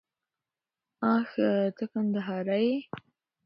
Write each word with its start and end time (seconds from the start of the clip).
آښه 1.13 1.49
ته 1.77 1.83
کندهاری 1.91 2.61
يې؟ 2.71 2.77